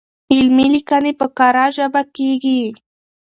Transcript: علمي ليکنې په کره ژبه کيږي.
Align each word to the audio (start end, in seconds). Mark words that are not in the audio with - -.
علمي 0.33 0.67
ليکنې 0.75 1.11
په 1.19 1.27
کره 1.37 1.65
ژبه 1.75 2.01
کيږي. 2.15 2.61